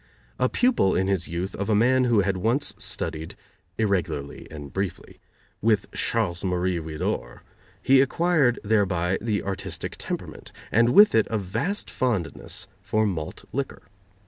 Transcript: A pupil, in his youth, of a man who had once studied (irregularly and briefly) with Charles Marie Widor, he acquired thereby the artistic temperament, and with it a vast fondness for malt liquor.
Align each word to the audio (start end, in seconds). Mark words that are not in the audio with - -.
A 0.39 0.49
pupil, 0.49 0.95
in 0.95 1.05
his 1.05 1.27
youth, 1.27 1.53
of 1.57 1.69
a 1.69 1.75
man 1.75 2.05
who 2.05 2.21
had 2.21 2.35
once 2.37 2.73
studied 2.79 3.35
(irregularly 3.77 4.47
and 4.49 4.73
briefly) 4.73 5.19
with 5.61 5.91
Charles 5.91 6.43
Marie 6.43 6.79
Widor, 6.79 7.41
he 7.83 8.01
acquired 8.01 8.59
thereby 8.63 9.19
the 9.21 9.43
artistic 9.43 9.95
temperament, 9.99 10.51
and 10.71 10.89
with 10.89 11.13
it 11.13 11.27
a 11.29 11.37
vast 11.37 11.91
fondness 11.91 12.67
for 12.81 13.05
malt 13.05 13.45
liquor. 13.53 13.83